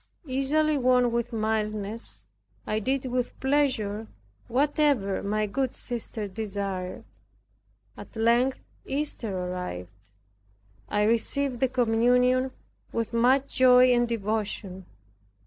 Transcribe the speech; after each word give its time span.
Easily 0.25 0.79
won 0.79 1.11
with 1.11 1.31
mildness, 1.31 2.25
I 2.65 2.79
did 2.79 3.05
with 3.05 3.39
pleasure 3.39 4.07
whatever 4.47 5.21
my 5.21 5.45
good 5.45 5.75
sister 5.75 6.27
desired. 6.27 7.03
At 7.95 8.15
length 8.15 8.57
Easter 8.83 9.31
arrived; 9.37 10.09
I 10.89 11.03
received 11.03 11.59
the 11.59 11.69
communion 11.69 12.49
with 12.91 13.13
much 13.13 13.55
joy 13.57 13.93
and 13.93 14.07
devotion. 14.07 14.87